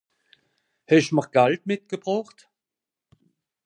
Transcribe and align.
Hesch'm'r 0.93 1.25
s'Gald 1.27 1.67
mitgebrocht? 1.73 2.47